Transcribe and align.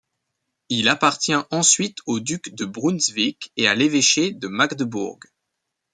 Il 0.69 0.87
appartient 0.89 1.35
ensuite 1.51 1.99
aux 2.07 2.19
ducs 2.19 2.55
de 2.55 2.65
Brunswick 2.65 3.51
et 3.55 3.67
à 3.67 3.75
l'évêché 3.75 4.31
de 4.31 4.47
Magdebourg. 4.47 5.19